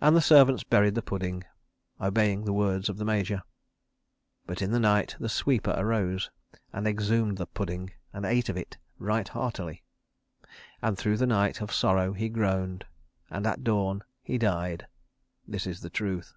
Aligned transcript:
And 0.00 0.14
the 0.14 0.20
servants 0.20 0.62
buried 0.62 0.94
the 0.94 1.02
Pudding, 1.02 1.42
obeying 2.00 2.44
the 2.44 2.52
words 2.52 2.88
of 2.88 2.96
the 2.96 3.04
Major. 3.04 3.42
But 4.46 4.62
in 4.62 4.70
the 4.70 4.78
night 4.78 5.16
the 5.18 5.28
Sweeper 5.28 5.74
arose 5.76 6.30
and 6.72 6.86
exhumed 6.86 7.38
the 7.38 7.46
Pudding 7.46 7.90
and 8.12 8.24
ate 8.24 8.48
of 8.48 8.56
it 8.56 8.78
right 9.00 9.26
heartily. 9.26 9.82
And 10.80 10.96
through 10.96 11.16
the 11.16 11.26
night 11.26 11.60
of 11.60 11.74
sorrow 11.74 12.12
he 12.12 12.28
groaned. 12.28 12.86
And 13.30 13.48
at 13.48 13.64
dawn 13.64 14.04
he 14.22 14.38
died. 14.38 14.86
This 15.44 15.66
is 15.66 15.80
the 15.80 15.90
truth. 15.90 16.34